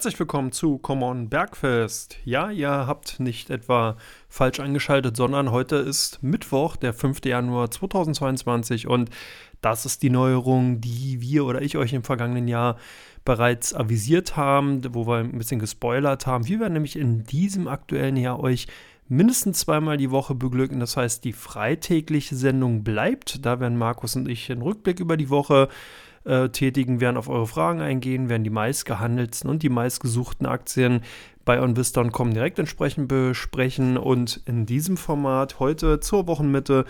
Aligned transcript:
Herzlich 0.00 0.18
willkommen 0.18 0.50
zu 0.50 0.78
Common 0.78 1.28
Bergfest. 1.28 2.16
Ja, 2.24 2.50
ihr 2.50 2.70
habt 2.70 3.20
nicht 3.20 3.50
etwa 3.50 3.98
falsch 4.30 4.58
eingeschaltet, 4.58 5.14
sondern 5.14 5.50
heute 5.50 5.76
ist 5.76 6.22
Mittwoch, 6.22 6.76
der 6.76 6.94
5. 6.94 7.22
Januar 7.26 7.70
2022 7.70 8.86
und 8.86 9.10
das 9.60 9.84
ist 9.84 10.02
die 10.02 10.08
Neuerung, 10.08 10.80
die 10.80 11.20
wir 11.20 11.44
oder 11.44 11.60
ich 11.60 11.76
euch 11.76 11.92
im 11.92 12.02
vergangenen 12.02 12.48
Jahr 12.48 12.78
bereits 13.26 13.74
avisiert 13.74 14.38
haben, 14.38 14.80
wo 14.94 15.06
wir 15.06 15.18
ein 15.18 15.36
bisschen 15.36 15.60
gespoilert 15.60 16.26
haben. 16.26 16.48
Wir 16.48 16.60
werden 16.60 16.72
nämlich 16.72 16.96
in 16.96 17.24
diesem 17.24 17.68
aktuellen 17.68 18.16
Jahr 18.16 18.40
euch 18.40 18.68
mindestens 19.06 19.58
zweimal 19.58 19.98
die 19.98 20.10
Woche 20.10 20.34
beglücken. 20.34 20.80
Das 20.80 20.96
heißt, 20.96 21.22
die 21.24 21.34
freitägliche 21.34 22.36
Sendung 22.36 22.84
bleibt. 22.84 23.44
Da 23.44 23.60
werden 23.60 23.76
Markus 23.76 24.16
und 24.16 24.30
ich 24.30 24.50
einen 24.50 24.62
Rückblick 24.62 24.98
über 24.98 25.18
die 25.18 25.28
Woche 25.28 25.68
äh, 25.68 26.00
tätigen, 26.24 27.00
werden 27.00 27.16
auf 27.16 27.28
eure 27.28 27.46
Fragen 27.46 27.80
eingehen, 27.80 28.28
werden 28.28 28.44
die 28.44 28.50
meistgehandelten 28.50 29.48
und 29.48 29.62
die 29.62 29.68
meistgesuchten 29.68 30.46
Aktien 30.46 31.00
bei 31.44 31.60
OnVista.com 31.62 32.34
direkt 32.34 32.58
entsprechend 32.58 33.08
besprechen. 33.08 33.96
Und 33.96 34.40
in 34.44 34.66
diesem 34.66 34.96
Format 34.96 35.58
heute 35.58 36.00
zur 36.00 36.26
Wochenmitte 36.26 36.84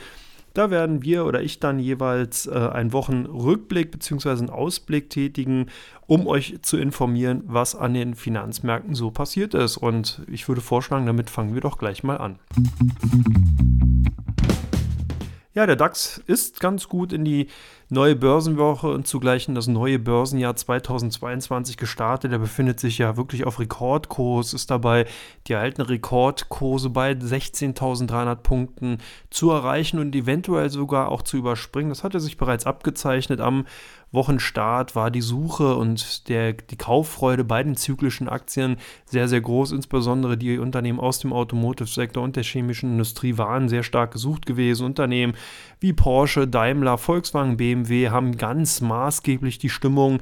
da 0.54 0.70
werden 0.70 1.04
wir 1.04 1.26
oder 1.26 1.42
ich 1.42 1.60
dann 1.60 1.78
jeweils 1.78 2.46
äh, 2.46 2.50
einen 2.50 2.92
Wochenrückblick 2.92 3.92
bzw. 3.92 4.30
einen 4.30 4.50
Ausblick 4.50 5.08
tätigen, 5.08 5.66
um 6.06 6.26
euch 6.26 6.58
zu 6.62 6.76
informieren, 6.76 7.44
was 7.46 7.76
an 7.76 7.94
den 7.94 8.14
Finanzmärkten 8.14 8.94
so 8.94 9.10
passiert 9.12 9.54
ist. 9.54 9.76
Und 9.76 10.22
ich 10.28 10.48
würde 10.48 10.60
vorschlagen, 10.60 11.06
damit 11.06 11.30
fangen 11.30 11.54
wir 11.54 11.60
doch 11.60 11.78
gleich 11.78 12.02
mal 12.02 12.16
an. 12.16 12.38
Ja, 15.54 15.66
der 15.66 15.76
DAX 15.76 16.18
ist 16.26 16.60
ganz 16.60 16.88
gut 16.88 17.12
in 17.12 17.24
die 17.24 17.48
neue 17.90 18.16
Börsenwoche 18.16 18.88
und 18.88 19.06
zugleich 19.06 19.48
in 19.48 19.54
das 19.54 19.66
neue 19.66 19.98
Börsenjahr 19.98 20.54
2022 20.54 21.76
gestartet. 21.76 22.32
Er 22.32 22.38
befindet 22.38 22.80
sich 22.80 22.98
ja 22.98 23.16
wirklich 23.16 23.45
auf 23.45 23.59
Rekordkurs, 23.59 24.54
ist 24.54 24.70
dabei 24.70 25.06
die 25.48 25.56
alten 25.56 25.82
Rekordkurse 25.82 26.90
bei 26.90 27.12
16.300 27.12 28.37
Punkten 28.37 28.98
zu 29.30 29.50
erreichen 29.50 29.98
und 29.98 30.15
eventuell 30.15 30.70
sogar 30.70 31.10
auch 31.10 31.23
zu 31.23 31.37
überspringen. 31.37 31.90
Das 31.90 32.04
hatte 32.04 32.20
sich 32.20 32.37
bereits 32.37 32.66
abgezeichnet 32.66 33.40
am 33.40 33.65
Wochenstart 34.12 34.96
war 34.96 35.10
die 35.10 35.20
Suche 35.20 35.76
und 35.76 36.28
der, 36.28 36.54
die 36.54 36.76
Kauffreude 36.76 37.45
bei 37.45 37.62
den 37.62 37.76
zyklischen 37.76 38.28
Aktien 38.28 38.76
sehr, 39.04 39.28
sehr 39.28 39.40
groß. 39.40 39.70
Insbesondere 39.70 40.37
die 40.37 40.59
Unternehmen 40.59 40.98
aus 40.98 41.20
dem 41.20 41.32
Automotive-Sektor 41.32 42.22
und 42.22 42.34
der 42.34 42.43
chemischen 42.43 42.90
Industrie 42.90 43.38
waren 43.38 43.68
sehr 43.68 43.84
stark 43.84 44.12
gesucht 44.12 44.46
gewesen. 44.46 44.84
Unternehmen 44.84 45.34
wie 45.78 45.93
Porsche, 45.93 46.48
Daimler, 46.48 46.98
Volkswagen, 46.98 47.56
BMW 47.56 47.79
haben 47.88 48.36
ganz 48.36 48.80
maßgeblich 48.80 49.59
die 49.59 49.70
Stimmung 49.70 50.20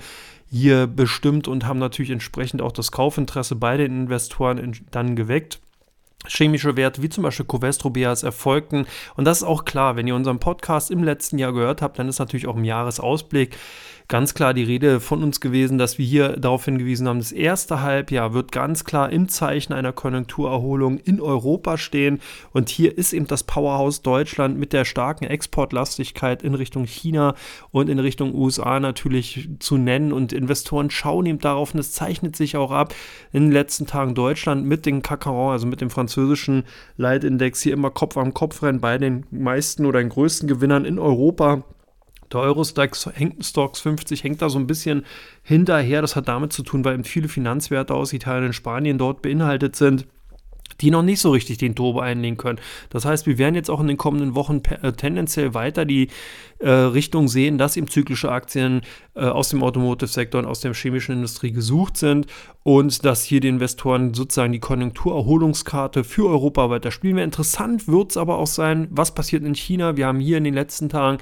hier 0.50 0.86
bestimmt 0.86 1.48
und 1.48 1.66
haben 1.66 1.78
natürlich 1.78 2.10
entsprechend 2.10 2.62
auch 2.62 2.72
das 2.72 2.92
Kaufinteresse 2.92 3.56
bei 3.56 3.76
den 3.76 4.02
Investoren 4.02 4.72
dann 4.90 5.16
geweckt 5.16 5.60
chemische 6.26 6.76
Werte 6.76 7.02
wie 7.02 7.08
zum 7.08 7.22
Beispiel 7.22 7.46
Covestro 7.46 7.90
BAS 7.90 8.22
erfolgten. 8.22 8.86
Und 9.16 9.24
das 9.24 9.38
ist 9.38 9.44
auch 9.44 9.64
klar, 9.64 9.96
wenn 9.96 10.06
ihr 10.06 10.14
unseren 10.14 10.40
Podcast 10.40 10.90
im 10.90 11.04
letzten 11.04 11.38
Jahr 11.38 11.52
gehört 11.52 11.82
habt, 11.82 11.98
dann 11.98 12.08
ist 12.08 12.18
natürlich 12.18 12.46
auch 12.46 12.56
im 12.56 12.64
Jahresausblick 12.64 13.56
ganz 14.08 14.32
klar 14.32 14.54
die 14.54 14.64
Rede 14.64 15.00
von 15.00 15.22
uns 15.22 15.38
gewesen, 15.38 15.76
dass 15.76 15.98
wir 15.98 16.06
hier 16.06 16.30
darauf 16.30 16.64
hingewiesen 16.64 17.06
haben, 17.06 17.18
das 17.18 17.30
erste 17.30 17.82
Halbjahr 17.82 18.32
wird 18.32 18.52
ganz 18.52 18.84
klar 18.84 19.10
im 19.10 19.28
Zeichen 19.28 19.74
einer 19.74 19.92
Konjunkturerholung 19.92 20.96
in 20.98 21.20
Europa 21.20 21.76
stehen. 21.76 22.20
Und 22.52 22.70
hier 22.70 22.96
ist 22.96 23.12
eben 23.12 23.26
das 23.26 23.42
Powerhouse 23.42 24.00
Deutschland 24.00 24.58
mit 24.58 24.72
der 24.72 24.86
starken 24.86 25.24
Exportlastigkeit 25.24 26.42
in 26.42 26.54
Richtung 26.54 26.86
China 26.86 27.34
und 27.70 27.90
in 27.90 27.98
Richtung 27.98 28.34
USA 28.34 28.80
natürlich 28.80 29.50
zu 29.58 29.76
nennen. 29.76 30.14
Und 30.14 30.32
Investoren 30.32 30.90
schauen 30.90 31.26
eben 31.26 31.38
darauf 31.38 31.74
und 31.74 31.80
es 31.80 31.92
zeichnet 31.92 32.34
sich 32.34 32.56
auch 32.56 32.70
ab 32.70 32.94
in 33.32 33.44
den 33.44 33.52
letzten 33.52 33.86
Tagen 33.86 34.14
Deutschland 34.14 34.64
mit 34.64 34.86
dem 34.86 35.02
Kakaron, 35.02 35.52
also 35.52 35.66
mit 35.66 35.82
dem 35.82 35.90
französischen 35.90 36.64
Leitindex 36.96 37.60
hier 37.60 37.74
immer 37.74 37.90
Kopf 37.90 38.16
an 38.16 38.32
Kopf 38.32 38.62
rennen 38.62 38.80
bei 38.80 38.96
den 38.96 39.26
meisten 39.30 39.84
oder 39.84 39.98
den 39.98 40.08
größten 40.08 40.48
Gewinnern 40.48 40.86
in 40.86 40.98
Europa. 40.98 41.62
Der 42.32 42.40
Eurostox 42.40 43.10
Stocks 43.40 43.80
50 43.80 44.24
hängt 44.24 44.42
da 44.42 44.48
so 44.48 44.58
ein 44.58 44.66
bisschen 44.66 45.04
hinterher. 45.42 46.02
Das 46.02 46.16
hat 46.16 46.28
damit 46.28 46.52
zu 46.52 46.62
tun, 46.62 46.84
weil 46.84 46.94
eben 46.94 47.04
viele 47.04 47.28
Finanzwerte 47.28 47.94
aus 47.94 48.12
Italien 48.12 48.46
und 48.46 48.52
Spanien 48.52 48.98
dort 48.98 49.22
beinhaltet 49.22 49.76
sind 49.76 50.06
die 50.80 50.90
noch 50.90 51.02
nicht 51.02 51.20
so 51.20 51.30
richtig 51.30 51.58
den 51.58 51.74
Turbo 51.74 52.00
einlegen 52.00 52.36
können. 52.36 52.60
Das 52.90 53.04
heißt, 53.04 53.26
wir 53.26 53.38
werden 53.38 53.54
jetzt 53.54 53.70
auch 53.70 53.80
in 53.80 53.88
den 53.88 53.96
kommenden 53.96 54.34
Wochen 54.34 54.62
äh, 54.82 54.92
tendenziell 54.92 55.54
weiter 55.54 55.84
die 55.84 56.08
äh, 56.58 56.70
Richtung 56.70 57.28
sehen, 57.28 57.58
dass 57.58 57.76
eben 57.76 57.88
zyklische 57.88 58.30
Aktien 58.30 58.82
äh, 59.14 59.24
aus 59.24 59.48
dem 59.48 59.62
Automotive-Sektor 59.62 60.40
und 60.40 60.46
aus 60.46 60.60
der 60.60 60.74
chemischen 60.74 61.16
Industrie 61.16 61.52
gesucht 61.52 61.96
sind 61.96 62.26
und 62.62 63.04
dass 63.04 63.24
hier 63.24 63.40
die 63.40 63.48
Investoren 63.48 64.14
sozusagen 64.14 64.52
die 64.52 64.60
Konjunkturerholungskarte 64.60 66.04
für 66.04 66.28
Europa 66.28 66.70
weiter 66.70 66.90
spielen 66.90 67.16
werden. 67.16 67.28
Interessant 67.28 67.88
wird 67.88 68.12
es 68.12 68.16
aber 68.16 68.38
auch 68.38 68.46
sein, 68.46 68.88
was 68.90 69.14
passiert 69.14 69.44
in 69.44 69.54
China. 69.54 69.96
Wir 69.96 70.06
haben 70.06 70.20
hier 70.20 70.38
in 70.38 70.44
den 70.44 70.54
letzten 70.54 70.88
Tagen 70.88 71.18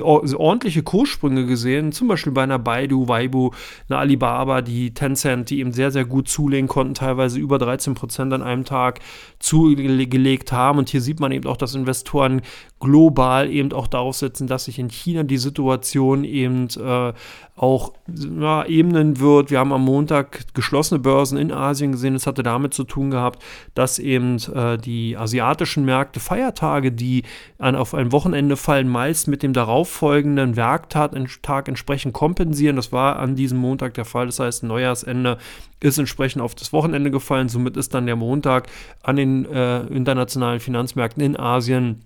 ordentliche 0.00 0.84
Kurssprünge 0.84 1.44
gesehen, 1.44 1.90
zum 1.90 2.06
Beispiel 2.06 2.32
bei 2.32 2.44
einer 2.44 2.58
Baidu, 2.58 3.08
Weibo, 3.08 3.52
einer 3.88 3.98
Alibaba, 3.98 4.62
die 4.62 4.94
Tencent, 4.94 5.50
die 5.50 5.58
eben 5.58 5.72
sehr, 5.72 5.90
sehr 5.90 6.04
gut 6.04 6.28
zulegen 6.28 6.68
konnten, 6.68 6.94
teilweise 6.94 7.40
über 7.40 7.58
13 7.58 7.94
Prozent 7.94 8.32
an 8.32 8.42
einem 8.42 8.64
Tag 8.64 9.00
zugelegt 9.40 10.52
haben. 10.52 10.78
Und 10.78 10.88
hier 10.88 11.00
sieht 11.00 11.18
man 11.18 11.32
eben 11.32 11.48
auch, 11.48 11.56
dass 11.56 11.74
Investoren 11.74 12.42
global 12.78 13.50
eben 13.50 13.72
auch 13.72 13.86
darauf 13.86 14.16
setzen, 14.16 14.46
dass 14.46 14.64
sich 14.64 14.78
in 14.78 14.88
China 14.88 15.22
die 15.22 15.38
Situation 15.38 16.24
eben 16.24 16.68
äh, 16.78 17.12
auch 17.54 17.92
ja, 18.08 18.64
ebnen 18.64 19.20
wird. 19.20 19.50
Wir 19.50 19.60
haben 19.60 19.72
am 19.72 19.84
Montag 19.84 20.52
geschlossene 20.54 20.98
Börsen 20.98 21.38
in 21.38 21.52
Asien 21.52 21.92
gesehen. 21.92 22.14
Das 22.14 22.26
hatte 22.26 22.42
damit 22.42 22.74
zu 22.74 22.84
tun 22.84 23.10
gehabt, 23.10 23.42
dass 23.74 23.98
eben 23.98 24.38
äh, 24.52 24.78
die 24.78 25.16
asiatischen 25.16 25.84
Märkte 25.84 26.18
Feiertage, 26.18 26.90
die 26.90 27.22
an, 27.58 27.76
auf 27.76 27.94
ein 27.94 28.10
Wochenende 28.10 28.56
fallen, 28.56 28.88
meist 28.88 29.28
mit 29.28 29.42
dem 29.42 29.52
darauffolgenden 29.72 30.56
Werktag 30.56 31.14
entsprechend 31.14 32.12
kompensieren. 32.12 32.76
Das 32.76 32.92
war 32.92 33.18
an 33.18 33.36
diesem 33.36 33.58
Montag 33.58 33.94
der 33.94 34.04
Fall. 34.04 34.26
Das 34.26 34.38
heißt, 34.38 34.64
Neujahrsende 34.64 35.38
ist 35.80 35.98
entsprechend 35.98 36.42
auf 36.42 36.54
das 36.54 36.74
Wochenende 36.74 37.10
gefallen. 37.10 37.48
Somit 37.48 37.78
ist 37.78 37.94
dann 37.94 38.04
der 38.04 38.16
Montag 38.16 38.68
an 39.02 39.16
den 39.16 39.46
äh, 39.46 39.80
internationalen 39.86 40.60
Finanzmärkten 40.60 41.22
in 41.22 41.38
Asien 41.38 42.04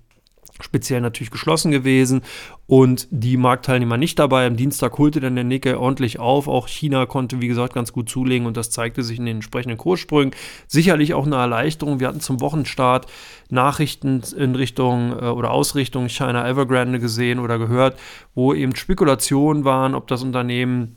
speziell 0.61 1.01
natürlich 1.01 1.31
geschlossen 1.31 1.71
gewesen 1.71 2.23
und 2.67 3.09
die 3.11 3.37
Marktteilnehmer 3.37 3.97
nicht 3.97 4.19
dabei. 4.19 4.47
Am 4.47 4.57
Dienstag 4.57 4.99
holte 4.99 5.21
dann 5.21 5.35
der 5.35 5.45
Nikkei 5.45 5.77
ordentlich 5.77 6.19
auf. 6.19 6.49
Auch 6.49 6.69
China 6.69 7.07
konnte, 7.07 7.41
wie 7.41 7.49
gesagt, 7.49 7.75
ganz 7.75 7.93
gut 7.93 8.09
zulegen 8.09 8.47
und 8.47 8.57
das 8.57 8.71
zeigte 8.71 9.03
sich 9.03 9.19
in 9.19 9.27
den 9.27 9.37
entsprechenden 9.37 9.79
Kurssprüngen. 9.79 10.35
Sicherlich 10.67 11.15
auch 11.15 11.27
eine 11.27 11.37
Erleichterung. 11.37 12.01
Wir 12.01 12.09
hatten 12.09 12.21
zum 12.21 12.41
Wochenstart 12.41 13.07
Nachrichten 13.51 14.23
in 14.37 14.55
Richtung 14.55 15.13
äh, 15.13 15.27
oder 15.27 15.51
Ausrichtung 15.51 16.09
China 16.09 16.49
Evergrande 16.49 16.99
gesehen 16.99 17.39
oder 17.39 17.59
gehört, 17.59 17.99
wo 18.35 18.53
eben 18.55 18.75
Spekulationen 18.75 19.65
waren, 19.65 19.95
ob 19.95 20.09
das 20.09 20.23
Unternehmen 20.23 20.97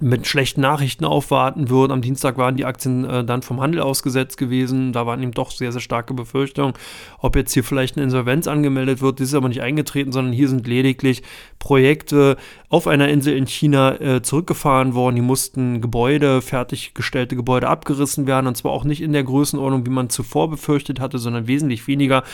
mit 0.00 0.26
schlechten 0.26 0.62
Nachrichten 0.62 1.04
aufwarten 1.04 1.68
wird. 1.68 1.92
Am 1.92 2.00
Dienstag 2.00 2.38
waren 2.38 2.56
die 2.56 2.64
Aktien 2.64 3.04
äh, 3.04 3.24
dann 3.24 3.42
vom 3.42 3.60
Handel 3.60 3.82
ausgesetzt 3.82 4.38
gewesen. 4.38 4.92
Da 4.92 5.06
waren 5.06 5.22
eben 5.22 5.32
doch 5.32 5.50
sehr, 5.50 5.72
sehr 5.72 5.80
starke 5.80 6.14
Befürchtungen, 6.14 6.74
ob 7.18 7.36
jetzt 7.36 7.52
hier 7.52 7.64
vielleicht 7.64 7.96
eine 7.96 8.04
Insolvenz 8.04 8.46
angemeldet 8.46 9.00
wird. 9.02 9.20
Das 9.20 9.28
ist 9.28 9.34
aber 9.34 9.48
nicht 9.48 9.62
eingetreten, 9.62 10.12
sondern 10.12 10.32
hier 10.32 10.48
sind 10.48 10.66
lediglich 10.66 11.22
Projekte 11.58 12.36
auf 12.68 12.86
einer 12.86 13.08
Insel 13.08 13.36
in 13.36 13.46
China 13.46 14.00
äh, 14.00 14.22
zurückgefahren 14.22 14.94
worden. 14.94 15.16
Die 15.16 15.22
mussten 15.22 15.80
Gebäude, 15.80 16.40
fertiggestellte 16.40 17.36
Gebäude 17.36 17.68
abgerissen 17.68 18.26
werden. 18.26 18.46
Und 18.46 18.56
zwar 18.56 18.72
auch 18.72 18.84
nicht 18.84 19.02
in 19.02 19.12
der 19.12 19.24
Größenordnung, 19.24 19.86
wie 19.86 19.90
man 19.90 20.08
zuvor 20.08 20.48
befürchtet 20.50 21.00
hatte, 21.00 21.18
sondern 21.18 21.46
wesentlich 21.46 21.86
weniger. 21.86 22.24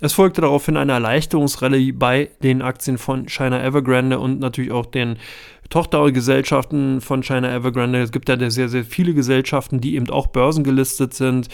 Es 0.00 0.12
folgte 0.12 0.40
daraufhin 0.40 0.76
eine 0.76 0.92
Erleichterungsrallye 0.92 1.92
bei 1.92 2.30
den 2.42 2.62
Aktien 2.62 2.98
von 2.98 3.28
China 3.28 3.62
Evergrande 3.62 4.18
und 4.18 4.40
natürlich 4.40 4.72
auch 4.72 4.86
den 4.86 5.16
Tochtergesellschaften 5.70 7.00
von 7.00 7.22
China 7.22 7.54
Evergrande. 7.54 8.02
Es 8.02 8.10
gibt 8.10 8.28
ja 8.28 8.50
sehr, 8.50 8.68
sehr 8.68 8.84
viele 8.84 9.14
Gesellschaften, 9.14 9.80
die 9.80 9.94
eben 9.94 10.10
auch 10.10 10.26
börsengelistet 10.26 11.14
sind 11.14 11.48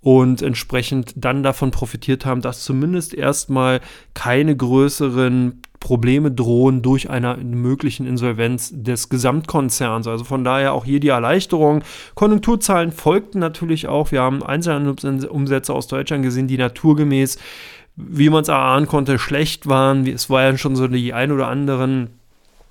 und 0.00 0.42
entsprechend 0.42 1.12
dann 1.16 1.42
davon 1.42 1.70
profitiert 1.70 2.26
haben, 2.26 2.40
dass 2.40 2.64
zumindest 2.64 3.14
erstmal 3.14 3.80
keine 4.14 4.56
größeren 4.56 5.62
Probleme 5.78 6.30
drohen 6.30 6.80
durch 6.80 7.10
eine 7.10 7.36
möglichen 7.36 8.06
Insolvenz 8.06 8.72
des 8.72 9.08
Gesamtkonzerns. 9.08 10.06
Also 10.06 10.24
von 10.24 10.44
daher 10.44 10.74
auch 10.74 10.84
hier 10.84 11.00
die 11.00 11.08
Erleichterung. 11.08 11.82
Konjunkturzahlen 12.14 12.92
folgten 12.92 13.38
natürlich 13.38 13.86
auch. 13.86 14.12
Wir 14.12 14.22
haben 14.22 14.42
Einzelhandelsumsätze 14.42 15.74
aus 15.74 15.88
Deutschland 15.88 16.22
gesehen, 16.22 16.46
die 16.46 16.58
naturgemäß, 16.58 17.38
wie 17.96 18.30
man 18.30 18.42
es 18.42 18.48
erahnen 18.48 18.86
konnte, 18.86 19.18
schlecht 19.18 19.66
waren. 19.66 20.06
Es 20.06 20.30
war 20.30 20.42
ja 20.42 20.56
schon 20.56 20.76
so 20.76 20.88
die 20.88 21.12
ein 21.12 21.32
oder 21.32 21.48
anderen 21.48 22.10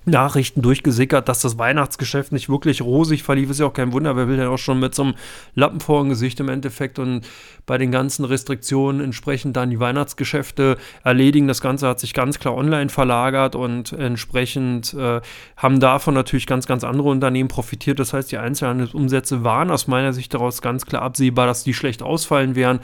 Nachrichten 0.05 0.63
durchgesickert, 0.63 1.29
dass 1.29 1.41
das 1.41 1.59
Weihnachtsgeschäft 1.59 2.31
nicht 2.31 2.49
wirklich 2.49 2.81
rosig 2.81 3.21
verlief. 3.21 3.51
Ist 3.51 3.59
ja 3.59 3.67
auch 3.67 3.73
kein 3.73 3.93
Wunder, 3.93 4.15
wer 4.15 4.27
will 4.27 4.37
denn 4.37 4.47
auch 4.47 4.57
schon 4.57 4.79
mit 4.79 4.95
so 4.95 5.03
einem 5.03 5.13
Lappen 5.53 5.79
vor 5.79 6.01
dem 6.01 6.09
Gesicht 6.09 6.39
im 6.39 6.49
Endeffekt 6.49 6.97
und 6.97 7.21
bei 7.67 7.77
den 7.77 7.91
ganzen 7.91 8.25
Restriktionen 8.25 8.99
entsprechend 8.99 9.55
dann 9.55 9.69
die 9.69 9.79
Weihnachtsgeschäfte 9.79 10.77
erledigen. 11.03 11.47
Das 11.47 11.61
Ganze 11.61 11.87
hat 11.87 11.99
sich 11.99 12.15
ganz 12.15 12.39
klar 12.39 12.55
online 12.55 12.89
verlagert 12.89 13.55
und 13.55 13.93
entsprechend 13.93 14.95
äh, 14.95 15.21
haben 15.55 15.79
davon 15.79 16.15
natürlich 16.15 16.47
ganz, 16.47 16.65
ganz 16.65 16.83
andere 16.83 17.09
Unternehmen 17.09 17.49
profitiert. 17.49 17.99
Das 17.99 18.11
heißt, 18.11 18.31
die 18.31 18.39
Einzelhandelsumsätze 18.39 19.43
waren 19.43 19.69
aus 19.69 19.85
meiner 19.85 20.13
Sicht 20.13 20.33
daraus 20.33 20.63
ganz 20.63 20.87
klar 20.87 21.03
absehbar, 21.03 21.45
dass 21.45 21.63
die 21.63 21.75
schlecht 21.75 22.01
ausfallen 22.01 22.55
werden. 22.55 22.79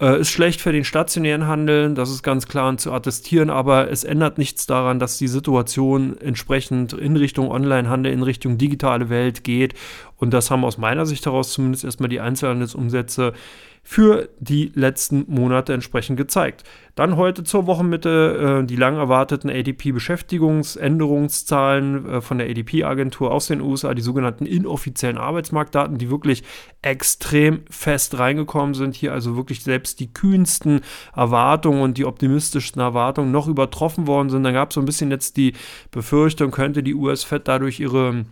Äh, 0.00 0.20
ist 0.20 0.30
schlecht 0.30 0.60
für 0.60 0.72
den 0.72 0.84
stationären 0.84 1.46
Handel, 1.46 1.94
das 1.94 2.10
ist 2.10 2.22
ganz 2.22 2.46
klar 2.46 2.76
zu 2.78 2.92
attestieren, 2.92 3.50
aber 3.50 3.90
es 3.90 4.04
ändert 4.04 4.38
nichts 4.38 4.66
daran, 4.66 4.98
dass 4.98 5.18
die 5.18 5.28
Situation 5.28 6.16
entsprechend 6.18 6.92
in 6.92 7.16
Richtung 7.16 7.50
Onlinehandel, 7.50 8.12
in 8.12 8.22
Richtung 8.22 8.58
digitale 8.58 9.10
Welt 9.10 9.44
geht. 9.44 9.74
Und 10.16 10.32
das 10.32 10.50
haben 10.50 10.64
aus 10.64 10.78
meiner 10.78 11.06
Sicht 11.06 11.26
heraus 11.26 11.52
zumindest 11.52 11.84
erstmal 11.84 12.08
die 12.08 12.20
Einzelhandelsumsätze 12.20 13.32
für 13.84 14.28
die 14.38 14.70
letzten 14.74 15.24
Monate 15.28 15.72
entsprechend 15.72 16.16
gezeigt. 16.16 16.62
Dann 16.94 17.16
heute 17.16 17.42
zur 17.42 17.66
Wochenmitte 17.66 18.60
äh, 18.62 18.66
die 18.66 18.76
lang 18.76 18.96
erwarteten 18.96 19.50
ADP-Beschäftigungsänderungszahlen 19.50 22.08
äh, 22.08 22.20
von 22.20 22.38
der 22.38 22.48
ADP-Agentur 22.48 23.32
aus 23.32 23.48
den 23.48 23.60
USA, 23.60 23.92
die 23.94 24.02
sogenannten 24.02 24.46
inoffiziellen 24.46 25.18
Arbeitsmarktdaten, 25.18 25.98
die 25.98 26.10
wirklich 26.10 26.44
extrem 26.80 27.62
fest 27.68 28.16
reingekommen 28.18 28.74
sind. 28.74 28.94
Hier 28.94 29.12
also 29.12 29.36
wirklich 29.36 29.64
selbst 29.64 29.98
die 30.00 30.12
kühnsten 30.12 30.82
Erwartungen 31.16 31.82
und 31.82 31.98
die 31.98 32.04
optimistischsten 32.04 32.80
Erwartungen 32.80 33.32
noch 33.32 33.48
übertroffen 33.48 34.06
worden 34.06 34.30
sind. 34.30 34.44
Dann 34.44 34.54
gab 34.54 34.70
es 34.70 34.76
so 34.76 34.80
ein 34.80 34.86
bisschen 34.86 35.10
jetzt 35.10 35.36
die 35.36 35.54
Befürchtung, 35.90 36.52
könnte 36.52 36.84
die 36.84 36.94
US-Fed 36.94 37.48
dadurch 37.48 37.80
ihre 37.80 38.26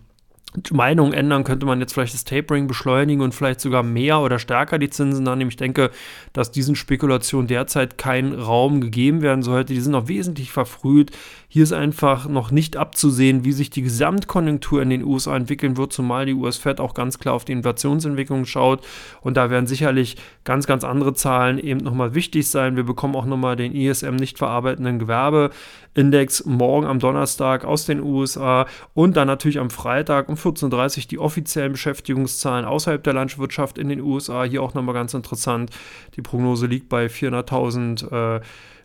Meinung 0.72 1.12
ändern, 1.12 1.44
könnte 1.44 1.64
man 1.64 1.80
jetzt 1.80 1.92
vielleicht 1.92 2.14
das 2.14 2.24
Tapering 2.24 2.66
beschleunigen 2.66 3.22
und 3.22 3.34
vielleicht 3.34 3.60
sogar 3.60 3.84
mehr 3.84 4.18
oder 4.18 4.40
stärker 4.40 4.78
die 4.78 4.90
Zinsen 4.90 5.26
annehmen. 5.28 5.50
Ich 5.50 5.56
denke, 5.56 5.90
dass 6.32 6.50
diesen 6.50 6.74
Spekulationen 6.74 7.46
derzeit 7.46 7.98
kein 7.98 8.32
Raum 8.32 8.80
gegeben 8.80 9.22
werden 9.22 9.42
sollte. 9.42 9.72
Die 9.72 9.80
sind 9.80 9.92
noch 9.92 10.08
wesentlich 10.08 10.50
verfrüht. 10.50 11.12
Hier 11.48 11.62
ist 11.62 11.72
einfach 11.72 12.28
noch 12.28 12.50
nicht 12.50 12.76
abzusehen, 12.76 13.44
wie 13.44 13.52
sich 13.52 13.70
die 13.70 13.82
Gesamtkonjunktur 13.82 14.82
in 14.82 14.90
den 14.90 15.04
USA 15.04 15.36
entwickeln 15.36 15.76
wird, 15.76 15.92
zumal 15.92 16.26
die 16.26 16.34
US-Fed 16.34 16.80
auch 16.80 16.94
ganz 16.94 17.18
klar 17.18 17.34
auf 17.34 17.44
die 17.44 17.52
Inflationsentwicklung 17.52 18.44
schaut. 18.44 18.84
Und 19.20 19.36
da 19.36 19.50
werden 19.50 19.66
sicherlich 19.66 20.16
ganz, 20.44 20.66
ganz 20.66 20.82
andere 20.82 21.14
Zahlen 21.14 21.58
eben 21.58 21.80
nochmal 21.80 22.14
wichtig 22.14 22.48
sein. 22.48 22.76
Wir 22.76 22.84
bekommen 22.84 23.14
auch 23.14 23.26
nochmal 23.26 23.54
den 23.54 23.74
ISM 23.74 24.16
nicht 24.16 24.38
verarbeitenden 24.38 24.98
Gewerbeindex 25.94 26.44
morgen 26.44 26.86
am 26.86 27.00
Donnerstag 27.00 27.64
aus 27.64 27.84
den 27.84 28.00
USA 28.00 28.66
und 28.94 29.16
dann 29.16 29.26
natürlich 29.26 29.58
am 29.58 29.70
Freitag 29.70 30.28
um 30.28 30.36
14.30 30.36 30.98
Uhr 30.98 31.04
die 31.10 31.18
offiziellen 31.18 31.72
Beschäftigungszahlen 31.72 32.64
außerhalb 32.64 33.02
der 33.02 33.14
Landwirtschaft 33.14 33.76
in 33.76 33.88
den 33.88 34.00
USA. 34.00 34.44
Hier 34.44 34.62
auch 34.62 34.74
nochmal 34.74 34.94
ganz 34.94 35.14
interessant. 35.14 35.70
Die 36.16 36.22
Prognose 36.22 36.66
liegt 36.66 36.88
bei 36.88 37.06
400.000 37.06 38.36
äh, 38.36 38.40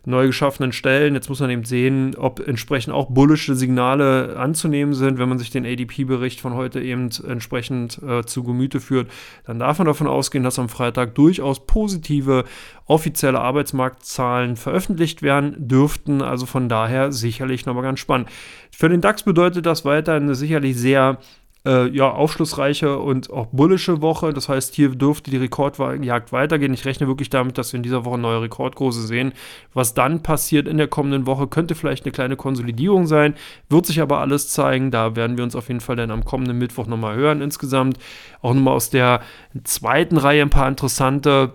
neu 0.06 0.28
geschaffenen 0.28 0.72
Stellen. 0.72 1.14
Jetzt 1.14 1.28
muss 1.28 1.40
man 1.40 1.50
eben 1.50 1.64
sehen, 1.64 2.14
ob 2.16 2.40
entsprechend 2.46 2.94
auch 2.94 3.10
bullische 3.10 3.56
Signale 3.56 4.36
anzunehmen 4.36 4.94
sind. 4.94 5.18
Wenn 5.18 5.28
man 5.28 5.38
sich 5.38 5.50
den 5.50 5.66
ADP-Bericht 5.66 6.40
von 6.40 6.54
heute 6.54 6.80
eben 6.80 7.10
entsprechend 7.26 8.00
äh, 8.02 8.24
zu 8.24 8.44
Gemüte 8.44 8.80
führt, 8.80 9.10
dann 9.44 9.58
darf 9.58 9.78
man 9.78 9.86
davon 9.86 10.06
ausgehen, 10.06 10.44
dass 10.44 10.60
am 10.60 10.68
Freitag 10.68 11.16
durchaus 11.16 11.66
positive 11.66 12.44
offizielle 12.86 13.40
Arbeitsmarktzahlen 13.40 14.54
veröffentlicht 14.56 15.22
werden 15.22 15.54
dürften. 15.58 16.22
Also 16.22 16.46
von 16.46 16.68
daher 16.68 16.95
sicherlich 17.10 17.66
nochmal 17.66 17.84
ganz 17.84 18.00
spannend. 18.00 18.28
Für 18.70 18.88
den 18.88 19.00
DAX 19.00 19.22
bedeutet 19.22 19.66
das 19.66 19.84
weiterhin 19.84 20.24
eine 20.24 20.34
sicherlich 20.34 20.76
sehr 20.76 21.18
äh, 21.66 21.88
ja, 21.88 22.08
aufschlussreiche 22.10 22.98
und 22.98 23.30
auch 23.30 23.46
bullische 23.46 24.00
Woche. 24.00 24.32
Das 24.32 24.48
heißt, 24.48 24.74
hier 24.74 24.90
dürfte 24.90 25.30
die 25.30 25.36
Rekordjagd 25.36 26.32
weitergehen. 26.32 26.72
Ich 26.72 26.84
rechne 26.84 27.08
wirklich 27.08 27.28
damit, 27.28 27.58
dass 27.58 27.72
wir 27.72 27.78
in 27.78 27.82
dieser 27.82 28.04
Woche 28.04 28.18
neue 28.18 28.42
Rekordkurse 28.42 29.04
sehen. 29.04 29.32
Was 29.74 29.92
dann 29.92 30.22
passiert 30.22 30.68
in 30.68 30.78
der 30.78 30.86
kommenden 30.86 31.26
Woche, 31.26 31.48
könnte 31.48 31.74
vielleicht 31.74 32.04
eine 32.04 32.12
kleine 32.12 32.36
Konsolidierung 32.36 33.06
sein, 33.06 33.34
wird 33.68 33.84
sich 33.84 34.00
aber 34.00 34.20
alles 34.20 34.48
zeigen. 34.48 34.92
Da 34.92 35.16
werden 35.16 35.36
wir 35.36 35.44
uns 35.44 35.56
auf 35.56 35.68
jeden 35.68 35.80
Fall 35.80 35.96
dann 35.96 36.12
am 36.12 36.24
kommenden 36.24 36.56
Mittwoch 36.56 36.86
nochmal 36.86 37.16
hören 37.16 37.42
insgesamt. 37.42 37.98
Auch 38.42 38.54
nochmal 38.54 38.74
aus 38.74 38.90
der 38.90 39.20
zweiten 39.64 40.18
Reihe 40.18 40.42
ein 40.42 40.50
paar 40.50 40.68
interessante 40.68 41.52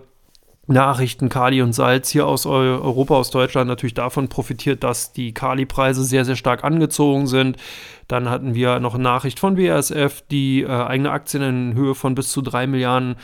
Nachrichten, 0.68 1.28
Kali 1.28 1.60
und 1.60 1.72
Salz 1.72 2.10
hier 2.10 2.26
aus 2.26 2.46
Europa, 2.46 3.16
aus 3.16 3.30
Deutschland 3.30 3.66
natürlich 3.66 3.94
davon 3.94 4.28
profitiert, 4.28 4.84
dass 4.84 5.12
die 5.12 5.34
Kali-Preise 5.34 6.04
sehr, 6.04 6.24
sehr 6.24 6.36
stark 6.36 6.62
angezogen 6.62 7.26
sind. 7.26 7.56
Dann 8.06 8.30
hatten 8.30 8.54
wir 8.54 8.78
noch 8.78 8.94
eine 8.94 9.02
Nachricht 9.02 9.40
von 9.40 9.56
BASF, 9.56 10.22
die 10.30 10.62
äh, 10.62 10.68
eigene 10.68 11.10
Aktien 11.10 11.42
in 11.42 11.74
Höhe 11.74 11.94
von 11.96 12.14
bis 12.14 12.30
zu 12.30 12.42
3 12.42 12.68
Milliarden 12.68 13.16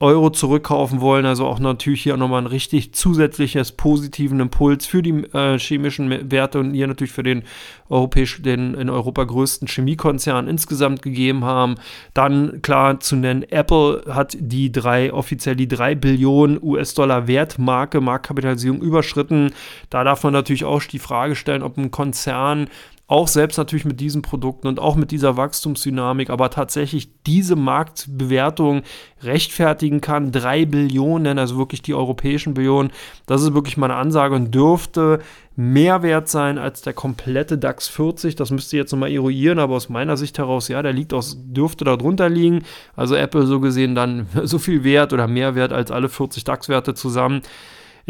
Euro 0.00 0.30
zurückkaufen 0.30 1.00
wollen. 1.00 1.26
Also 1.26 1.46
auch 1.46 1.58
natürlich 1.58 2.02
hier 2.02 2.16
nochmal 2.16 2.42
ein 2.42 2.46
richtig 2.46 2.94
zusätzliches 2.94 3.72
positiven 3.72 4.38
Impuls 4.40 4.86
für 4.86 5.02
die 5.02 5.24
äh, 5.32 5.58
chemischen 5.58 6.30
Werte 6.30 6.60
und 6.60 6.72
hier 6.72 6.86
natürlich 6.86 7.12
für 7.12 7.22
den 7.22 7.42
europäisch, 7.88 8.40
den 8.42 8.74
in 8.74 8.90
Europa 8.90 9.24
größten 9.24 9.66
Chemiekonzern 9.66 10.46
insgesamt 10.46 11.02
gegeben 11.02 11.44
haben. 11.44 11.76
Dann 12.14 12.62
klar 12.62 13.00
zu 13.00 13.16
nennen, 13.16 13.42
Apple 13.42 14.02
hat 14.08 14.36
die 14.38 14.70
drei, 14.70 15.12
offiziell 15.12 15.56
die 15.56 15.68
3 15.68 15.96
Billionen 15.96 16.62
US-Dollar 16.62 17.26
Wertmarke, 17.26 18.00
Marktkapitalisierung 18.00 18.80
überschritten. 18.80 19.52
Da 19.90 20.04
darf 20.04 20.22
man 20.22 20.32
natürlich 20.32 20.64
auch 20.64 20.78
die 20.82 20.98
Frage 21.00 21.34
stellen, 21.34 21.62
ob 21.62 21.76
ein 21.76 21.90
Konzern 21.90 22.68
auch 23.08 23.26
selbst 23.26 23.56
natürlich 23.56 23.86
mit 23.86 24.00
diesen 24.00 24.20
Produkten 24.20 24.68
und 24.68 24.78
auch 24.78 24.94
mit 24.94 25.10
dieser 25.10 25.38
Wachstumsdynamik, 25.38 26.28
aber 26.28 26.50
tatsächlich 26.50 27.08
diese 27.26 27.56
Marktbewertung 27.56 28.82
rechtfertigen 29.22 30.02
kann. 30.02 30.30
Drei 30.30 30.66
Billionen, 30.66 31.38
also 31.38 31.56
wirklich 31.56 31.80
die 31.80 31.94
europäischen 31.94 32.52
Billionen, 32.52 32.92
das 33.24 33.42
ist 33.42 33.54
wirklich 33.54 33.78
meine 33.78 33.94
Ansage 33.94 34.34
und 34.34 34.54
dürfte 34.54 35.20
mehr 35.56 36.02
wert 36.02 36.28
sein 36.28 36.58
als 36.58 36.82
der 36.82 36.92
komplette 36.92 37.56
DAX 37.56 37.88
40. 37.88 38.36
Das 38.36 38.50
müsst 38.50 38.74
ihr 38.74 38.80
jetzt 38.80 38.92
nochmal 38.92 39.10
eruieren, 39.10 39.58
aber 39.58 39.76
aus 39.76 39.88
meiner 39.88 40.18
Sicht 40.18 40.36
heraus, 40.36 40.68
ja, 40.68 40.82
der 40.82 40.92
liegt 40.92 41.14
aus, 41.14 41.38
dürfte 41.40 41.86
da 41.86 41.96
drunter 41.96 42.28
liegen. 42.28 42.64
Also 42.94 43.14
Apple 43.14 43.46
so 43.46 43.58
gesehen 43.58 43.94
dann 43.94 44.26
so 44.42 44.58
viel 44.58 44.84
wert 44.84 45.14
oder 45.14 45.26
mehr 45.26 45.54
wert 45.54 45.72
als 45.72 45.90
alle 45.90 46.10
40 46.10 46.44
DAX-Werte 46.44 46.92
zusammen. 46.92 47.40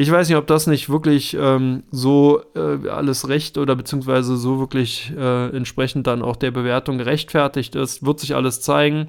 Ich 0.00 0.12
weiß 0.12 0.28
nicht, 0.28 0.38
ob 0.38 0.46
das 0.46 0.68
nicht 0.68 0.88
wirklich 0.88 1.36
ähm, 1.36 1.82
so 1.90 2.40
äh, 2.54 2.88
alles 2.88 3.28
recht 3.28 3.58
oder 3.58 3.74
beziehungsweise 3.74 4.36
so 4.36 4.60
wirklich 4.60 5.12
äh, 5.18 5.48
entsprechend 5.48 6.06
dann 6.06 6.22
auch 6.22 6.36
der 6.36 6.52
Bewertung 6.52 6.98
gerechtfertigt 6.98 7.74
ist. 7.74 8.06
Wird 8.06 8.20
sich 8.20 8.36
alles 8.36 8.60
zeigen. 8.60 9.08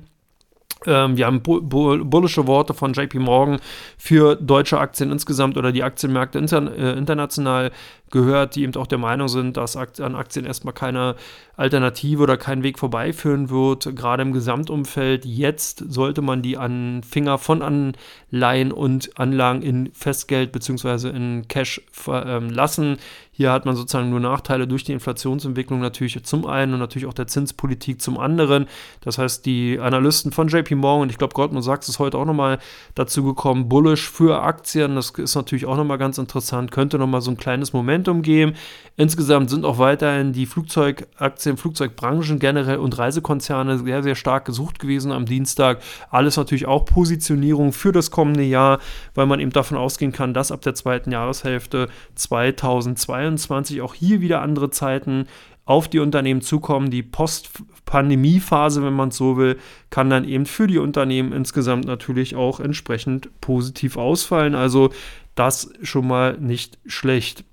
Ähm, 0.87 1.15
wir 1.15 1.27
haben 1.27 1.43
bu 1.43 1.61
bu 1.61 2.03
bullische 2.03 2.47
Worte 2.47 2.73
von 2.73 2.93
JP 2.93 3.19
Morgan 3.19 3.59
für 3.99 4.35
deutsche 4.35 4.79
Aktien 4.79 5.11
insgesamt 5.11 5.57
oder 5.57 5.71
die 5.71 5.83
Aktienmärkte 5.83 6.39
inter 6.39 6.75
äh, 6.75 6.97
international 6.97 7.69
gehört, 8.11 8.55
die 8.55 8.63
eben 8.63 8.75
auch 8.75 8.87
der 8.87 8.97
Meinung 8.97 9.27
sind, 9.27 9.57
dass 9.57 9.75
an 9.75 10.15
Aktien 10.15 10.45
erstmal 10.45 10.73
keine 10.73 11.15
Alternative 11.55 12.23
oder 12.23 12.37
kein 12.37 12.63
Weg 12.63 12.79
vorbeiführen 12.79 13.49
wird. 13.49 13.95
Gerade 13.95 14.23
im 14.23 14.31
Gesamtumfeld 14.31 15.25
jetzt 15.25 15.83
sollte 15.87 16.21
man 16.21 16.41
die 16.41 16.57
an 16.57 17.03
Finger 17.03 17.37
von 17.37 17.61
Anleihen 17.61 18.71
und 18.71 19.19
Anlagen 19.19 19.61
in 19.61 19.91
Festgeld 19.93 20.51
bzw. 20.51 21.09
in 21.09 21.47
Cash 21.47 21.81
ähm, 22.07 22.49
lassen. 22.49 22.97
Hier 23.39 23.53
hat 23.53 23.65
man 23.65 23.73
sozusagen 23.73 24.09
nur 24.09 24.19
Nachteile 24.19 24.67
durch 24.67 24.83
die 24.83 24.91
Inflationsentwicklung 24.91 25.79
natürlich 25.79 26.21
zum 26.25 26.45
einen 26.45 26.73
und 26.73 26.79
natürlich 26.79 27.07
auch 27.07 27.13
der 27.13 27.27
Zinspolitik 27.27 28.01
zum 28.01 28.17
anderen. 28.17 28.67
Das 28.99 29.17
heißt, 29.17 29.45
die 29.45 29.79
Analysten 29.79 30.33
von 30.33 30.49
JP 30.49 30.75
Morgan 30.75 31.03
und 31.03 31.09
ich 31.09 31.17
glaube 31.17 31.33
Goldman 31.33 31.63
Sachs 31.63 31.87
ist 31.87 31.99
heute 31.99 32.17
auch 32.17 32.25
nochmal 32.25 32.59
dazu 32.95 33.23
gekommen, 33.23 33.69
bullish 33.69 34.09
für 34.09 34.41
Aktien. 34.41 34.95
Das 34.95 35.11
ist 35.11 35.35
natürlich 35.35 35.65
auch 35.65 35.77
nochmal 35.77 35.97
ganz 35.97 36.17
interessant, 36.17 36.71
könnte 36.71 36.99
nochmal 36.99 37.21
so 37.21 37.31
ein 37.31 37.37
kleines 37.37 37.71
Momentum 37.99 38.21
geben. 38.21 38.53
Insgesamt 38.95 39.49
sind 39.49 39.63
auch 39.63 39.77
weiterhin 39.77 40.33
die 40.33 40.45
Flugzeugaktien, 40.45 41.55
Flugzeugbranchen 41.55 42.39
generell 42.39 42.77
und 42.77 42.97
Reisekonzerne 42.97 43.79
sehr, 43.79 44.03
sehr 44.03 44.15
stark 44.15 44.45
gesucht 44.45 44.79
gewesen 44.79 45.11
am 45.11 45.25
Dienstag. 45.25 45.79
Alles 46.09 46.35
natürlich 46.35 46.65
auch 46.65 46.83
Positionierung 46.85 47.71
für 47.71 47.93
das 47.93 48.11
kommende 48.11 48.43
Jahr, 48.43 48.79
weil 49.15 49.25
man 49.25 49.39
eben 49.39 49.51
davon 49.51 49.77
ausgehen 49.77 50.11
kann, 50.11 50.33
dass 50.33 50.51
ab 50.51 50.61
der 50.61 50.75
zweiten 50.75 51.11
Jahreshälfte 51.11 51.87
2022 52.15 53.81
auch 53.81 53.93
hier 53.93 54.19
wieder 54.19 54.41
andere 54.41 54.69
Zeiten 54.69 55.27
auf 55.63 55.87
die 55.87 55.99
Unternehmen 55.99 56.41
zukommen. 56.41 56.89
Die 56.89 57.03
Post-Pandemie-Phase, 57.03 58.83
wenn 58.83 58.93
man 58.93 59.09
es 59.09 59.17
so 59.17 59.37
will, 59.37 59.57
kann 59.91 60.09
dann 60.09 60.27
eben 60.27 60.45
für 60.45 60.67
die 60.67 60.79
Unternehmen 60.79 61.31
insgesamt 61.31 61.85
natürlich 61.85 62.35
auch 62.35 62.59
entsprechend 62.59 63.29
positiv 63.39 63.95
ausfallen. 63.95 64.55
Also 64.55 64.89
das 65.35 65.71
schon 65.83 66.05
mal 66.05 66.37
nicht 66.37 66.79
schlecht. 66.85 67.45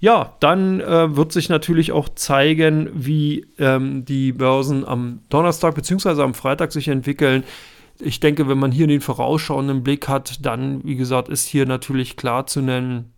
Ja, 0.00 0.34
dann 0.40 0.80
äh, 0.80 1.14
wird 1.14 1.30
sich 1.30 1.50
natürlich 1.50 1.92
auch 1.92 2.08
zeigen, 2.08 2.88
wie 2.94 3.46
ähm, 3.58 4.06
die 4.06 4.32
Börsen 4.32 4.88
am 4.88 5.20
Donnerstag 5.28 5.74
bzw. 5.74 6.22
am 6.22 6.32
Freitag 6.32 6.72
sich 6.72 6.88
entwickeln. 6.88 7.44
Ich 7.98 8.18
denke, 8.18 8.48
wenn 8.48 8.58
man 8.58 8.72
hier 8.72 8.86
den 8.86 9.02
vorausschauenden 9.02 9.82
Blick 9.82 10.08
hat, 10.08 10.44
dann, 10.44 10.82
wie 10.84 10.96
gesagt, 10.96 11.28
ist 11.28 11.46
hier 11.46 11.66
natürlich 11.66 12.16
klar 12.16 12.46
zu 12.46 12.62
nennen, 12.62 13.12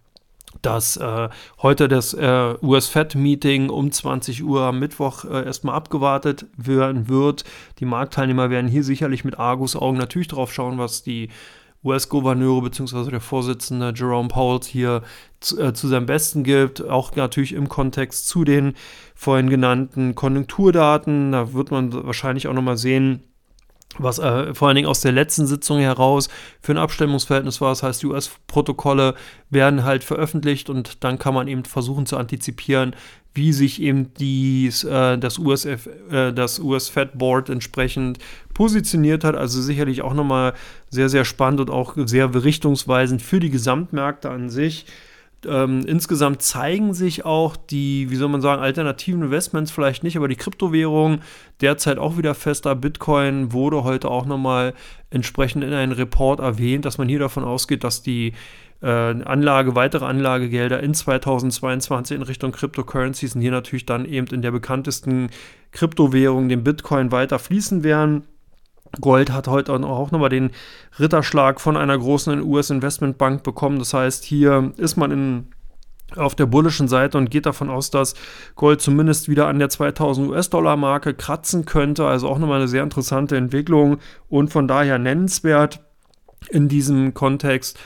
dass 0.61 0.97
äh, 0.97 1.29
heute 1.63 1.87
das 1.87 2.15
äh, 2.15 2.55
US-Fed-Meeting 2.61 3.71
um 3.71 3.93
20 3.93 4.43
Uhr 4.43 4.63
am 4.63 4.81
Mittwoch 4.81 5.25
äh, 5.25 5.45
erstmal 5.45 5.77
abgewartet 5.77 6.47
werden 6.57 7.09
wird. 7.09 7.45
Die 7.79 7.85
Marktteilnehmer 7.85 8.51
werden 8.51 8.69
hier 8.69 8.85
sicherlich 8.85 9.25
mit 9.25 9.39
Argus-Augen 9.39 9.99
natürlich 9.99 10.29
drauf 10.29 10.53
schauen, 10.53 10.79
was 10.79 11.05
die 11.05 11.29
US-Gouverneure 11.85 12.63
bzw. 12.63 13.11
der 13.11 13.21
Vorsitzende 13.21 13.93
Jerome 13.95 14.29
Powell 14.29 14.61
hier 14.65 15.03
zu, 15.41 15.61
äh, 15.61 15.73
zu, 15.73 15.89
seinem 15.89 16.07
Besten 16.07 16.45
gibt, 16.45 16.87
auch 16.87 17.15
natürlich 17.17 17.53
im 17.53 17.69
Kontext 17.69 18.29
zu 18.29 18.45
den 18.45 18.75
vorhin 19.15 19.51
genannten 19.51 20.15
Konjunkturdaten. 20.15 21.33
Da 21.33 21.53
wird 21.53 21.71
man 21.71 21.93
wahrscheinlich 21.93 22.47
auch 22.47 22.55
nochmal 22.55 22.77
sehen, 22.77 23.25
was 23.99 24.19
äh, 24.19 24.55
vor 24.55 24.69
allen 24.69 24.77
Dingen 24.77 24.89
aus 24.89 25.01
der 25.01 25.13
letzten 25.13 25.47
Sitzung 25.47 25.79
heraus 25.79 26.29
für 26.61 26.73
ein 26.73 26.79
Abstimmungsverhältnis 26.79 27.61
war. 27.61 27.71
Das 27.71 27.83
heißt, 27.83 28.03
die 28.03 28.07
US-Protokolle 28.07 29.15
werden 29.51 29.85
halt 29.85 30.05
veröffentlicht 30.05 30.71
und 30.71 31.05
dann 31.05 31.19
kann 31.19 31.35
man 31.35 31.49
eben 31.49 31.65
versuchen 31.65 32.07
zu 32.07 32.17
antizipieren, 32.17 32.95
wie 33.35 33.53
sich 33.53 33.81
eben 33.81 34.13
dies, 34.15 34.85
äh, 34.85 35.19
das, 35.19 35.39
USF, 35.39 35.89
äh, 36.11 36.33
US 36.63 36.89
Fed 36.89 37.19
Board 37.19 37.49
entsprechend 37.49 38.19
positioniert 38.63 39.25
hat. 39.25 39.35
Also 39.35 39.61
sicherlich 39.61 40.03
auch 40.03 40.15
nochmal 40.15 40.53
sehr, 40.89 41.09
sehr 41.09 41.25
spannend 41.25 41.59
und 41.59 41.69
auch 41.69 41.97
sehr 41.97 42.33
richtungsweisend 42.33 43.21
für 43.21 43.41
die 43.41 43.51
Gesamtmärkte 43.51 44.31
an 44.31 44.51
sich. 44.51 44.87
Ähm, 45.45 45.85
insgesamt 45.85 46.43
zeigen 46.43 46.95
sich 46.95 47.25
auch 47.25 47.57
die, 47.57 48.09
wie 48.09 48.15
soll 48.15 48.29
man 48.29 48.41
sagen, 48.41 48.63
alternativen 48.63 49.23
Investments 49.23 49.73
vielleicht 49.73 50.05
nicht, 50.05 50.17
aber 50.17 50.29
die 50.29 50.37
Kryptowährungen 50.37 51.23
derzeit 51.61 51.99
auch 51.99 52.17
wieder 52.19 52.37
fester. 52.37 52.77
Bitcoin 52.77 53.53
wurde 53.53 53.83
heute 53.83 54.09
auch 54.09 54.27
nochmal 54.27 54.75
entsprechend 55.11 55.65
in 55.65 55.73
einem 55.73 55.91
Report 55.91 56.39
erwähnt, 56.39 56.85
dass 56.85 56.99
man 56.99 57.09
hier 57.09 57.19
davon 57.19 57.43
ausgeht, 57.43 57.83
dass 57.83 58.01
die 58.01 58.33
äh, 58.81 58.87
Anlage, 58.87 59.75
weitere 59.75 60.05
Anlagegelder 60.05 60.79
in 60.79 60.95
2022 60.95 62.17
in 62.17 62.23
Richtung 62.23 62.53
Cryptocurrencies 62.53 63.35
und 63.35 63.41
hier 63.41 63.51
natürlich 63.51 63.87
dann 63.87 64.05
eben 64.05 64.29
in 64.29 64.41
der 64.41 64.53
bekanntesten 64.53 65.31
Kryptowährung, 65.73 66.49
dem 66.49 66.63
Bitcoin, 66.63 67.11
weiter 67.11 67.41
fließen 67.41 67.83
werden. 67.83 68.23
Gold 69.01 69.33
hat 69.33 69.49
heute 69.49 69.73
auch 69.73 70.11
nochmal 70.11 70.29
den 70.29 70.51
Ritterschlag 70.99 71.61
von 71.61 71.77
einer 71.77 71.97
großen 71.97 72.43
US-Investmentbank 72.43 73.43
bekommen. 73.43 73.79
Das 73.79 73.95
heißt, 73.95 74.25
hier 74.25 74.73
ist 74.77 74.97
man 74.97 75.11
in, 75.11 75.47
auf 76.17 76.35
der 76.35 76.47
bullischen 76.47 76.89
Seite 76.89 77.17
und 77.17 77.31
geht 77.31 77.47
davon 77.47 77.71
aus, 77.71 77.91
dass 77.91 78.15
Gold 78.55 78.83
zumindest 78.83 79.29
wieder 79.29 79.49
an 79.49 79.59
der 79.59 79.71
2000 79.71 80.29
US-Dollar-Marke 80.29 81.15
kratzen 81.15 81.65
könnte. 81.65 82.07
Also 82.07 82.29
auch 82.29 82.39
nochmal 82.39 82.59
eine 82.59 82.69
sehr 82.69 82.83
interessante 82.83 83.37
Entwicklung 83.37 83.99
und 84.29 84.53
von 84.53 84.69
daher 84.69 84.99
nennenswert 84.99 85.81
in 86.51 86.69
diesem 86.69 87.15
Kontext. 87.15 87.79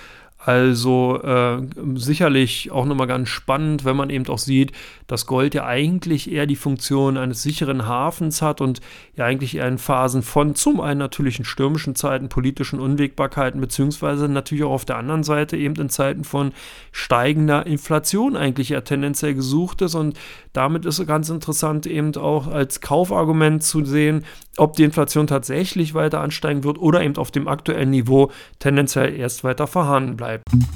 Also 0.47 1.21
äh, 1.25 1.59
sicherlich 1.97 2.71
auch 2.71 2.85
nochmal 2.85 3.09
ganz 3.09 3.29
spannend, 3.29 3.85
wenn 3.85 3.97
man 3.97 4.11
eben 4.11 4.29
auch 4.29 4.39
sieht, 4.39 4.71
dass 5.09 5.27
Gold 5.27 5.55
ja 5.55 5.67
eigentlich 5.67 6.31
eher 6.31 6.47
die 6.47 6.55
Funktion 6.55 7.17
eines 7.17 7.43
sicheren 7.43 7.89
Hafens 7.89 8.43
hat 8.43 8.61
und 8.61 8.81
ja 9.17 9.25
eigentlich 9.25 9.57
eher 9.57 9.67
in 9.67 9.79
Phasen 9.79 10.23
von 10.23 10.55
zum 10.55 10.81
einen 10.81 11.01
natürlichen 11.01 11.45
stürmischen 11.45 11.97
Zeiten, 11.97 12.29
politischen 12.29 12.79
Unwägbarkeiten, 12.79 13.61
beziehungsweise 13.61 14.29
natürlich 14.29 14.63
auch 14.63 14.71
auf 14.71 14.85
der 14.85 14.99
anderen 14.99 15.25
Seite 15.25 15.57
eben 15.57 15.75
in 15.81 15.89
Zeiten 15.89 16.23
von 16.23 16.53
steigender 16.93 17.67
Inflation 17.67 18.37
eigentlich 18.37 18.71
eher 18.71 18.85
tendenziell 18.85 19.35
gesucht 19.35 19.83
ist. 19.83 19.97
Und 19.97 20.17
damit 20.53 20.87
ist 20.87 21.01
es 21.01 21.09
ganz 21.09 21.29
interessant 21.29 21.87
eben 21.87 22.15
auch 22.15 22.47
als 22.47 22.81
Kaufargument 22.81 23.65
zu 23.65 23.85
sehen, 23.85 24.25
ob 24.59 24.77
die 24.77 24.85
Inflation 24.85 25.27
tatsächlich 25.27 25.93
weiter 25.95 26.21
ansteigen 26.21 26.63
wird 26.63 26.79
oder 26.79 27.03
eben 27.03 27.17
auf 27.17 27.33
dem 27.33 27.49
aktuellen 27.49 27.91
Niveau 27.91 28.31
tendenziell 28.61 29.13
erst 29.13 29.43
weiter 29.43 29.67
vorhanden 29.67 30.17
bleibt 30.17 30.36
bleibt. 30.45 30.67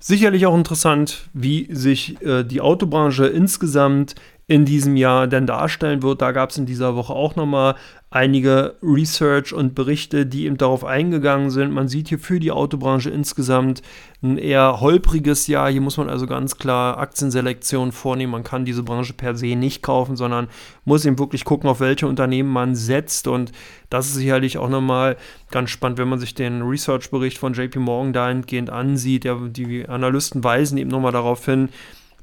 Sicherlich 0.00 0.44
auch 0.44 0.54
interessant, 0.54 1.30
wie 1.32 1.66
sich 1.74 2.20
äh, 2.20 2.44
die 2.44 2.60
Autobranche 2.60 3.26
insgesamt 3.26 4.14
in 4.46 4.66
diesem 4.66 4.96
Jahr 4.96 5.26
denn 5.26 5.46
darstellen 5.46 6.02
wird. 6.02 6.20
Da 6.20 6.32
gab 6.32 6.50
es 6.50 6.58
in 6.58 6.66
dieser 6.66 6.96
Woche 6.96 7.14
auch 7.14 7.34
nochmal 7.34 7.76
einige 8.10 8.76
Research 8.82 9.52
und 9.52 9.74
Berichte, 9.74 10.26
die 10.26 10.44
eben 10.44 10.58
darauf 10.58 10.84
eingegangen 10.84 11.50
sind. 11.50 11.72
Man 11.72 11.88
sieht 11.88 12.08
hier 12.08 12.18
für 12.18 12.38
die 12.38 12.52
Autobranche 12.52 13.10
insgesamt 13.10 13.82
ein 14.22 14.36
eher 14.38 14.80
holpriges 14.80 15.46
Jahr. 15.46 15.70
Hier 15.70 15.80
muss 15.80 15.96
man 15.96 16.10
also 16.10 16.26
ganz 16.26 16.56
klar 16.56 16.98
Aktienselektion 16.98 17.90
vornehmen. 17.90 18.32
Man 18.32 18.44
kann 18.44 18.66
diese 18.66 18.82
Branche 18.82 19.14
per 19.14 19.34
se 19.34 19.56
nicht 19.56 19.82
kaufen, 19.82 20.14
sondern 20.14 20.48
muss 20.84 21.06
eben 21.06 21.18
wirklich 21.18 21.44
gucken, 21.44 21.68
auf 21.68 21.80
welche 21.80 22.06
Unternehmen 22.06 22.52
man 22.52 22.76
setzt. 22.76 23.26
Und 23.26 23.50
das 23.88 24.06
ist 24.06 24.14
sicherlich 24.14 24.58
auch 24.58 24.68
nochmal 24.68 25.16
ganz 25.50 25.70
spannend, 25.70 25.98
wenn 25.98 26.08
man 26.08 26.20
sich 26.20 26.34
den 26.34 26.62
Research-Bericht 26.62 27.38
von 27.38 27.54
JP 27.54 27.78
Morgan 27.80 28.12
dahingehend 28.12 28.68
ansieht. 28.68 29.24
Der, 29.24 29.36
die 29.36 29.88
Analysten 29.88 30.44
weisen 30.44 30.76
eben 30.78 30.90
nochmal 30.90 31.12
darauf 31.12 31.44
hin, 31.46 31.70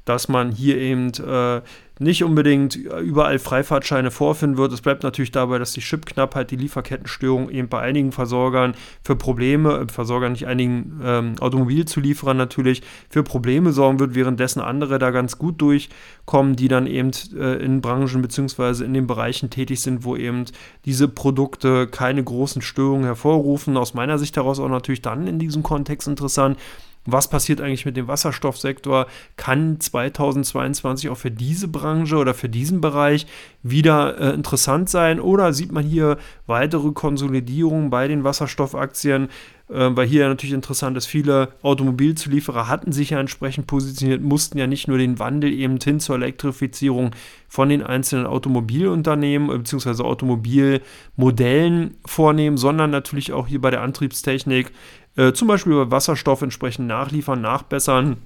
dass 0.04 0.28
man 0.28 0.52
hier 0.52 0.78
eben 0.78 1.12
äh, 1.14 1.60
nicht 1.98 2.24
unbedingt 2.24 2.74
überall 2.74 3.38
Freifahrtscheine 3.38 4.10
vorfinden 4.10 4.56
wird. 4.56 4.72
Es 4.72 4.80
bleibt 4.80 5.02
natürlich 5.02 5.30
dabei, 5.30 5.58
dass 5.58 5.72
die 5.72 5.80
Chipknappheit, 5.80 6.50
die 6.50 6.56
Lieferkettenstörung 6.56 7.50
eben 7.50 7.68
bei 7.68 7.80
einigen 7.80 8.12
Versorgern 8.12 8.74
für 9.02 9.16
Probleme, 9.16 9.78
äh, 9.78 9.92
Versorgern 9.92 10.32
nicht 10.32 10.46
einigen 10.46 11.00
ähm, 11.04 11.34
Automobilzulieferern 11.40 12.36
natürlich, 12.36 12.82
für 13.08 13.22
Probleme 13.22 13.72
sorgen 13.72 14.00
wird, 14.00 14.14
währenddessen 14.14 14.60
andere 14.60 14.98
da 14.98 15.10
ganz 15.10 15.38
gut 15.38 15.60
durchkommen, 15.60 16.56
die 16.56 16.68
dann 16.68 16.86
eben 16.86 17.10
äh, 17.36 17.62
in 17.62 17.80
Branchen 17.80 18.22
bzw. 18.22 18.84
in 18.84 18.94
den 18.94 19.06
Bereichen 19.06 19.50
tätig 19.50 19.80
sind, 19.80 20.04
wo 20.04 20.16
eben 20.16 20.44
diese 20.84 21.08
Produkte 21.08 21.86
keine 21.86 22.24
großen 22.24 22.62
Störungen 22.62 23.04
hervorrufen. 23.04 23.76
Aus 23.76 23.94
meiner 23.94 24.18
Sicht 24.18 24.36
heraus 24.36 24.58
auch 24.58 24.68
natürlich 24.68 25.02
dann 25.02 25.26
in 25.26 25.38
diesem 25.38 25.62
Kontext 25.62 26.08
interessant, 26.08 26.58
was 27.04 27.28
passiert 27.28 27.60
eigentlich 27.60 27.84
mit 27.84 27.96
dem 27.96 28.08
Wasserstoffsektor? 28.08 29.06
Kann 29.36 29.80
2022 29.80 31.10
auch 31.10 31.16
für 31.16 31.30
diese 31.30 31.68
Branche 31.68 32.16
oder 32.16 32.34
für 32.34 32.48
diesen 32.48 32.80
Bereich 32.80 33.26
wieder 33.62 34.18
äh, 34.18 34.34
interessant 34.34 34.88
sein? 34.88 35.20
Oder 35.20 35.52
sieht 35.52 35.72
man 35.72 35.84
hier 35.84 36.18
weitere 36.46 36.92
Konsolidierungen 36.92 37.90
bei 37.90 38.06
den 38.06 38.22
Wasserstoffaktien? 38.22 39.28
Äh, 39.72 39.96
weil 39.96 40.06
hier 40.06 40.28
natürlich 40.28 40.54
interessant 40.54 40.96
ist, 40.96 41.06
viele 41.06 41.48
Automobilzulieferer 41.62 42.68
hatten 42.68 42.92
sich 42.92 43.10
ja 43.10 43.20
entsprechend 43.20 43.66
positioniert, 43.66 44.20
mussten 44.20 44.58
ja 44.58 44.66
nicht 44.66 44.86
nur 44.86 44.98
den 44.98 45.18
Wandel 45.18 45.52
eben 45.52 45.78
hin 45.82 45.98
zur 45.98 46.16
Elektrifizierung 46.16 47.12
von 47.48 47.68
den 47.68 47.82
einzelnen 47.82 48.26
Automobilunternehmen 48.26 49.50
äh, 49.50 49.58
bzw. 49.58 50.02
Automobilmodellen 50.02 51.96
vornehmen, 52.04 52.56
sondern 52.58 52.90
natürlich 52.90 53.32
auch 53.32 53.46
hier 53.46 53.60
bei 53.60 53.70
der 53.70 53.82
Antriebstechnik 53.82 54.72
äh, 55.16 55.32
zum 55.32 55.48
Beispiel 55.48 55.74
bei 55.84 55.90
Wasserstoff 55.90 56.42
entsprechend 56.42 56.88
nachliefern, 56.88 57.40
nachbessern. 57.40 58.16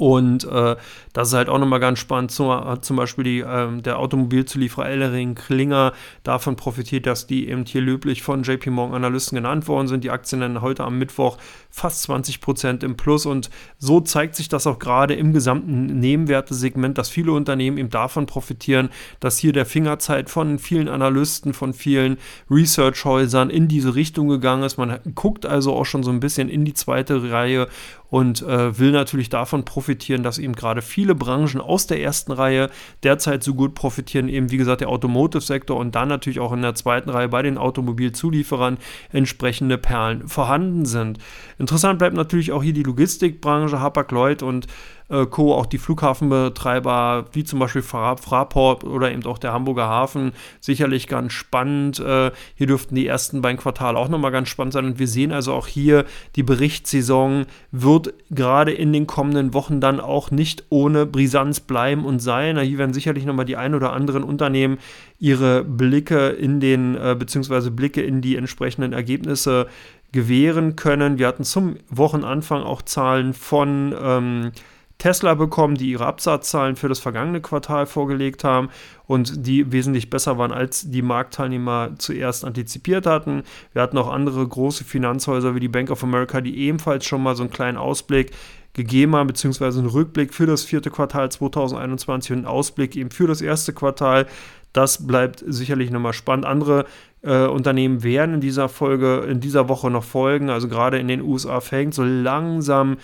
Und 0.00 0.44
äh, 0.44 0.76
das 1.12 1.28
ist 1.28 1.34
halt 1.34 1.50
auch 1.50 1.58
nochmal 1.58 1.78
ganz 1.78 1.98
spannend. 1.98 2.30
Zum, 2.30 2.50
zum 2.80 2.96
Beispiel 2.96 3.22
die, 3.22 3.40
ähm, 3.40 3.82
der 3.82 3.98
Automobilzulieferer 3.98 4.88
Ellering 4.88 5.34
Klinger 5.34 5.92
davon 6.22 6.56
profitiert, 6.56 7.04
dass 7.04 7.26
die 7.26 7.50
eben 7.50 7.66
hier 7.66 7.82
löblich 7.82 8.22
von 8.22 8.42
JP 8.42 8.70
Morgan 8.70 8.96
Analysten 8.96 9.36
genannt 9.36 9.68
worden 9.68 9.88
sind. 9.88 10.02
Die 10.02 10.10
Aktien 10.10 10.38
nennen 10.38 10.62
heute 10.62 10.84
am 10.84 10.98
Mittwoch 10.98 11.36
fast 11.68 12.00
20 12.04 12.40
Prozent 12.40 12.82
im 12.82 12.96
Plus. 12.96 13.26
Und 13.26 13.50
so 13.76 14.00
zeigt 14.00 14.36
sich 14.36 14.48
das 14.48 14.66
auch 14.66 14.78
gerade 14.78 15.12
im 15.12 15.34
gesamten 15.34 16.00
Nebenwertesegment, 16.00 16.96
dass 16.96 17.10
viele 17.10 17.32
Unternehmen 17.32 17.76
eben 17.76 17.90
davon 17.90 18.24
profitieren, 18.24 18.88
dass 19.20 19.36
hier 19.36 19.52
der 19.52 19.66
Fingerzeit 19.66 20.30
von 20.30 20.58
vielen 20.58 20.88
Analysten, 20.88 21.52
von 21.52 21.74
vielen 21.74 22.16
Research-Häusern 22.50 23.50
in 23.50 23.68
diese 23.68 23.94
Richtung 23.94 24.28
gegangen 24.28 24.62
ist. 24.62 24.78
Man 24.78 24.98
guckt 25.14 25.44
also 25.44 25.74
auch 25.74 25.84
schon 25.84 26.02
so 26.02 26.10
ein 26.10 26.20
bisschen 26.20 26.48
in 26.48 26.64
die 26.64 26.72
zweite 26.72 27.30
Reihe 27.30 27.68
und 28.10 28.42
äh, 28.42 28.78
will 28.78 28.90
natürlich 28.90 29.28
davon 29.28 29.64
profitieren, 29.64 30.22
dass 30.22 30.38
eben 30.38 30.54
gerade 30.54 30.82
viele 30.82 31.14
Branchen 31.14 31.60
aus 31.60 31.86
der 31.86 32.02
ersten 32.02 32.32
Reihe 32.32 32.68
derzeit 33.02 33.42
so 33.42 33.54
gut 33.54 33.74
profitieren, 33.74 34.28
eben 34.28 34.50
wie 34.50 34.56
gesagt 34.56 34.80
der 34.80 34.88
Automotive-Sektor 34.88 35.76
und 35.76 35.94
dann 35.94 36.08
natürlich 36.08 36.40
auch 36.40 36.52
in 36.52 36.62
der 36.62 36.74
zweiten 36.74 37.08
Reihe 37.08 37.28
bei 37.28 37.42
den 37.42 37.56
Automobilzulieferern 37.56 38.78
entsprechende 39.12 39.78
Perlen 39.78 40.28
vorhanden 40.28 40.84
sind. 40.84 41.18
Interessant 41.58 41.98
bleibt 41.98 42.16
natürlich 42.16 42.52
auch 42.52 42.62
hier 42.62 42.72
die 42.72 42.82
Logistikbranche, 42.82 43.80
Hapag-Lloyd 43.80 44.42
und 44.42 44.66
äh, 45.10 45.26
Co., 45.26 45.54
auch 45.54 45.66
die 45.66 45.78
Flughafenbetreiber, 45.78 47.26
wie 47.32 47.44
zum 47.44 47.58
Beispiel 47.58 47.82
Fraport 47.82 48.84
oder 48.84 49.10
eben 49.12 49.24
auch 49.26 49.38
der 49.38 49.52
Hamburger 49.52 49.88
Hafen, 49.88 50.32
sicherlich 50.60 51.08
ganz 51.08 51.32
spannend. 51.32 51.98
Äh, 51.98 52.30
hier 52.54 52.66
dürften 52.66 52.94
die 52.94 53.06
ersten 53.06 53.42
beiden 53.42 53.58
Quartale 53.58 53.98
auch 53.98 54.08
nochmal 54.08 54.30
ganz 54.30 54.48
spannend 54.48 54.72
sein. 54.72 54.84
Und 54.84 54.98
wir 54.98 55.08
sehen 55.08 55.32
also 55.32 55.52
auch 55.52 55.66
hier, 55.66 56.04
die 56.36 56.42
Berichtssaison 56.42 57.46
wird 57.72 58.14
gerade 58.30 58.72
in 58.72 58.92
den 58.92 59.06
kommenden 59.06 59.52
Wochen 59.54 59.80
dann 59.80 60.00
auch 60.00 60.30
nicht 60.30 60.64
ohne 60.70 61.06
Brisanz 61.06 61.60
bleiben 61.60 62.04
und 62.04 62.20
sein. 62.20 62.58
Hier 62.58 62.78
werden 62.78 62.94
sicherlich 62.94 63.24
nochmal 63.24 63.44
die 63.44 63.56
ein 63.56 63.74
oder 63.74 63.92
anderen 63.92 64.22
Unternehmen 64.22 64.78
ihre 65.18 65.64
Blicke 65.64 66.28
in 66.28 66.60
den, 66.60 66.96
äh, 66.96 67.16
beziehungsweise 67.18 67.70
Blicke 67.70 68.02
in 68.02 68.20
die 68.22 68.36
entsprechenden 68.36 68.92
Ergebnisse 68.92 69.66
gewähren 70.12 70.76
können. 70.76 71.18
Wir 71.18 71.26
hatten 71.28 71.44
zum 71.44 71.76
Wochenanfang 71.88 72.62
auch 72.62 72.82
Zahlen 72.82 73.34
von 73.34 73.94
ähm, 74.02 74.52
Tesla 75.00 75.34
bekommen, 75.34 75.74
die 75.74 75.90
ihre 75.90 76.06
Absatzzahlen 76.06 76.76
für 76.76 76.88
das 76.88 77.00
vergangene 77.00 77.40
Quartal 77.40 77.86
vorgelegt 77.86 78.44
haben 78.44 78.68
und 79.06 79.46
die 79.46 79.72
wesentlich 79.72 80.10
besser 80.10 80.38
waren, 80.38 80.52
als 80.52 80.88
die 80.88 81.02
Marktteilnehmer 81.02 81.92
zuerst 81.98 82.44
antizipiert 82.44 83.06
hatten. 83.06 83.42
Wir 83.72 83.82
hatten 83.82 83.98
auch 83.98 84.08
andere 84.08 84.46
große 84.46 84.84
Finanzhäuser 84.84 85.56
wie 85.56 85.60
die 85.60 85.68
Bank 85.68 85.90
of 85.90 86.04
America, 86.04 86.40
die 86.40 86.56
ebenfalls 86.58 87.04
schon 87.06 87.22
mal 87.22 87.34
so 87.34 87.42
einen 87.42 87.50
kleinen 87.50 87.78
Ausblick 87.78 88.30
gegeben 88.74 89.16
haben, 89.16 89.26
beziehungsweise 89.26 89.80
einen 89.80 89.88
Rückblick 89.88 90.32
für 90.32 90.46
das 90.46 90.62
vierte 90.62 90.90
Quartal 90.90 91.32
2021 91.32 92.30
und 92.30 92.38
einen 92.38 92.46
Ausblick 92.46 92.94
eben 92.94 93.10
für 93.10 93.26
das 93.26 93.40
erste 93.40 93.72
Quartal. 93.72 94.26
Das 94.72 95.06
bleibt 95.06 95.42
sicherlich 95.44 95.90
nochmal 95.90 96.12
spannend. 96.12 96.46
Andere 96.46 96.84
äh, 97.22 97.46
Unternehmen 97.46 98.02
werden 98.04 98.36
in 98.36 98.40
dieser 98.40 98.68
Folge, 98.68 99.26
in 99.28 99.40
dieser 99.40 99.68
Woche 99.68 99.90
noch 99.90 100.04
folgen. 100.04 100.48
Also 100.48 100.68
gerade 100.68 100.98
in 100.98 101.08
den 101.08 101.22
USA 101.22 101.60
fängt 101.60 101.94
so 101.94 102.04
langsam 102.04 102.98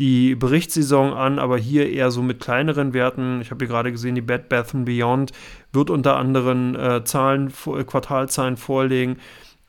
die 0.00 0.34
Berichtssaison 0.34 1.12
an, 1.12 1.38
aber 1.38 1.58
hier 1.58 1.90
eher 1.90 2.10
so 2.10 2.22
mit 2.22 2.40
kleineren 2.40 2.94
Werten. 2.94 3.40
Ich 3.42 3.50
habe 3.50 3.64
hier 3.64 3.68
gerade 3.68 3.92
gesehen, 3.92 4.14
die 4.14 4.22
Bed 4.22 4.48
Bath 4.48 4.72
Beyond 4.72 5.32
wird 5.72 5.90
unter 5.90 6.16
anderem 6.16 6.74
äh, 6.74 7.04
Zahlen, 7.04 7.52
Quartalzahlen 7.86 8.56
vorlegen. 8.56 9.18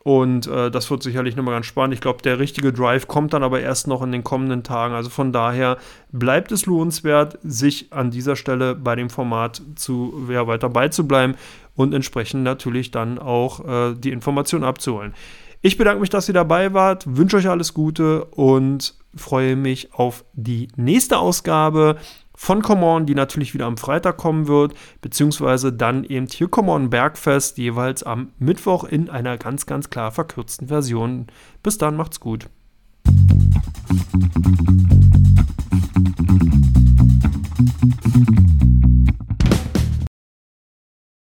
Und 0.04 0.48
äh, 0.48 0.72
das 0.72 0.90
wird 0.90 1.04
sicherlich 1.04 1.36
nochmal 1.36 1.54
ganz 1.54 1.68
spannend. 1.68 1.94
Ich 1.94 2.02
glaube, 2.02 2.24
der 2.24 2.40
richtige 2.40 2.74
Drive 2.74 3.08
kommt 3.08 3.34
dann 3.34 3.44
aber 3.44 3.60
erst 3.60 3.88
noch 3.88 4.02
in 4.02 4.12
den 4.12 4.24
kommenden 4.24 4.64
Tagen. 4.64 4.96
Also 4.96 5.10
von 5.12 5.32
daher 5.32 5.78
bleibt 6.12 6.52
es 6.52 6.66
lohnenswert, 6.66 7.38
sich 7.44 7.92
an 7.92 8.10
dieser 8.10 8.36
Stelle 8.36 8.74
bei 8.74 8.96
dem 8.96 9.12
Format 9.12 9.62
zu, 9.76 10.28
ja, 10.32 10.48
weiter 10.48 10.70
beizubleiben 10.70 11.36
und 11.76 11.94
entsprechend 11.94 12.44
natürlich 12.44 12.90
dann 12.90 13.20
auch 13.20 13.68
äh, 13.68 13.94
die 13.96 14.12
Informationen 14.12 14.64
abzuholen. 14.64 15.14
Ich 15.64 15.78
bedanke 15.78 16.02
mich, 16.02 16.10
dass 16.10 16.28
ihr 16.28 16.34
dabei 16.34 16.74
wart, 16.74 17.06
wünsche 17.16 17.38
euch 17.38 17.48
alles 17.48 17.76
Gute 17.76 18.26
und 18.26 18.96
freue 19.16 19.56
mich 19.56 19.94
auf 19.94 20.26
die 20.34 20.70
nächste 20.76 21.20
Ausgabe 21.20 21.98
von 22.34 22.64
Come 22.64 22.84
On, 22.84 23.06
die 23.06 23.14
natürlich 23.14 23.54
wieder 23.54 23.68
am 23.68 23.78
Freitag 23.78 24.18
kommen 24.18 24.48
wird, 24.48 24.74
beziehungsweise 25.02 25.72
dann 25.72 26.04
eben 26.04 26.26
hier 26.26 26.48
Come 26.48 26.72
On 26.72 26.90
Bergfest, 26.90 27.60
jeweils 27.60 28.02
am 28.02 28.32
Mittwoch 28.40 28.86
in 28.86 29.12
einer 29.12 29.38
ganz, 29.38 29.68
ganz 29.68 29.92
klar 29.92 30.10
verkürzten 30.10 30.68
Version. 30.68 31.28
Bis 31.62 31.78
dann, 31.78 31.96
macht's 31.96 32.20
gut. 32.20 32.50